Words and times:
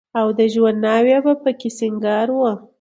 او 0.19 0.27
د 0.37 0.39
ژوند 0.53 0.79
ناوې 0.85 1.17
به 1.25 1.33
په 1.43 1.51
کې 1.59 1.69
سينګار 1.79 2.27
وه. 2.37 2.51